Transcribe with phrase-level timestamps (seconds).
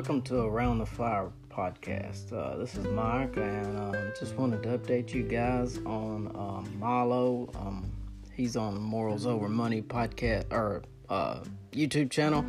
[0.00, 2.32] welcome to Around the Fire podcast.
[2.32, 7.50] Uh, this is Mike, and um, just wanted to update you guys on um, Milo.
[7.54, 7.92] Um,
[8.32, 11.40] he's on Morals Over Money podcast or uh,
[11.72, 12.46] YouTube channel,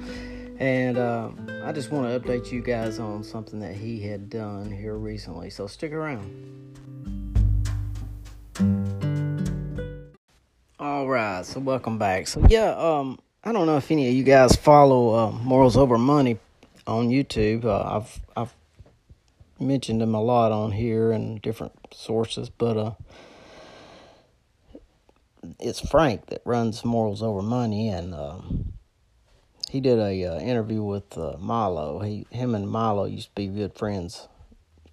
[0.59, 1.29] and uh,
[1.65, 5.49] I just want to update you guys on something that he had done here recently.
[5.49, 6.23] So stick around.
[10.79, 12.29] All right, so welcome back.
[12.29, 15.97] So yeah, um, I don't know if any of you guys follow uh, Morals Over
[15.97, 16.39] Money
[16.87, 17.65] on YouTube.
[17.65, 18.53] Uh, I've I've
[19.59, 22.91] mentioned him a lot on here and different sources, but uh,
[25.59, 28.73] it's Frank that runs Morals Over Money, and um,
[29.69, 31.99] he did a uh, interview with uh, Milo.
[31.99, 34.27] He him and Milo used to be good friends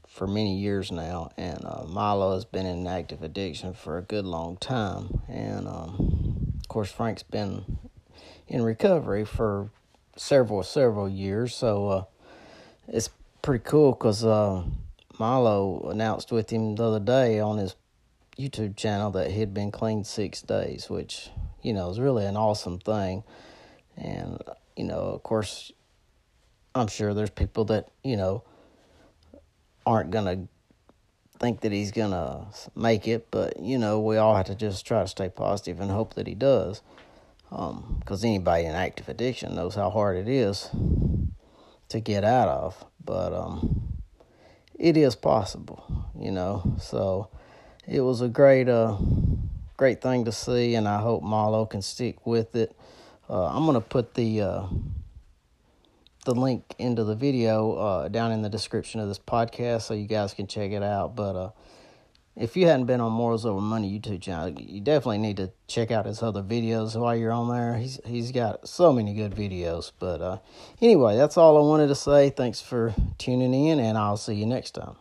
[0.07, 4.25] for many years now, and uh, Milo has been in active addiction for a good
[4.25, 7.79] long time, and um, of course Frank's been
[8.47, 9.71] in recovery for
[10.19, 11.55] several several years.
[11.55, 12.05] So uh,
[12.89, 13.11] it's
[13.43, 14.65] pretty cool because uh,
[15.19, 17.77] Milo announced with him the other day on his
[18.39, 21.31] YouTube channel that he'd been clean six days, which
[21.63, 23.25] you know is really an awesome thing.
[23.97, 24.39] And
[24.77, 25.73] you know, of course,
[26.75, 28.43] I'm sure there's people that you know
[29.87, 30.49] aren't gonna
[31.39, 35.03] think that he's gonna make it, but you know, we all have to just try
[35.03, 36.83] to stay positive and hope that he does
[37.51, 40.71] because um, anybody in active addiction knows how hard it is
[41.89, 42.85] to get out of.
[43.03, 43.95] But um,
[44.75, 46.77] it is possible, you know.
[46.81, 47.29] So
[47.87, 48.99] it was a great, uh,
[49.77, 52.77] great thing to see, and I hope Marlo can stick with it.
[53.31, 54.67] Uh, I'm gonna put the uh,
[56.25, 60.07] the link into the video uh, down in the description of this podcast so you
[60.07, 61.17] guys can check it out.
[61.17, 61.51] But uh,
[62.39, 65.91] if you hadn't been on Morals Over Money YouTube channel, you definitely need to check
[65.91, 67.77] out his other videos while you're on there.
[67.77, 69.93] He's he's got so many good videos.
[69.99, 70.39] But uh,
[70.81, 72.31] anyway, that's all I wanted to say.
[72.31, 74.97] Thanks for tuning in, and I'll see you next time.